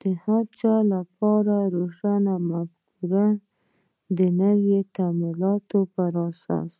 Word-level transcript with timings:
د 0.00 0.02
هر 0.22 0.44
چا 0.60 0.74
لپاره 0.92 1.54
روښانفکري 1.74 3.28
د 4.18 4.20
نویو 4.40 4.80
تمایلاتو 4.96 5.78
په 5.92 6.02
اساس. 6.26 6.72